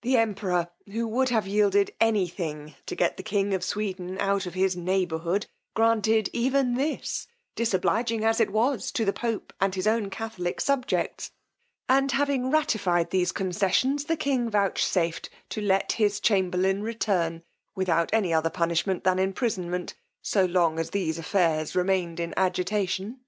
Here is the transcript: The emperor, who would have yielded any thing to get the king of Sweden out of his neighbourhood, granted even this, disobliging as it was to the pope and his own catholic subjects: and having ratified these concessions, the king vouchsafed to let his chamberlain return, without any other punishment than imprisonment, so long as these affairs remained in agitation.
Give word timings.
The 0.00 0.16
emperor, 0.16 0.68
who 0.90 1.06
would 1.06 1.28
have 1.28 1.46
yielded 1.46 1.90
any 2.00 2.26
thing 2.28 2.76
to 2.86 2.96
get 2.96 3.18
the 3.18 3.22
king 3.22 3.52
of 3.52 3.62
Sweden 3.62 4.16
out 4.18 4.46
of 4.46 4.54
his 4.54 4.74
neighbourhood, 4.74 5.46
granted 5.76 6.30
even 6.32 6.76
this, 6.76 7.26
disobliging 7.56 8.24
as 8.24 8.40
it 8.40 8.48
was 8.52 8.90
to 8.92 9.04
the 9.04 9.12
pope 9.12 9.52
and 9.60 9.74
his 9.74 9.86
own 9.86 10.08
catholic 10.08 10.62
subjects: 10.62 11.30
and 11.90 12.12
having 12.12 12.50
ratified 12.50 13.10
these 13.10 13.32
concessions, 13.32 14.04
the 14.06 14.16
king 14.16 14.48
vouchsafed 14.48 15.28
to 15.50 15.60
let 15.60 15.92
his 15.92 16.20
chamberlain 16.20 16.82
return, 16.82 17.42
without 17.74 18.08
any 18.14 18.32
other 18.32 18.48
punishment 18.48 19.04
than 19.04 19.18
imprisonment, 19.18 19.94
so 20.22 20.46
long 20.46 20.78
as 20.78 20.88
these 20.88 21.18
affairs 21.18 21.76
remained 21.76 22.18
in 22.18 22.32
agitation. 22.34 23.20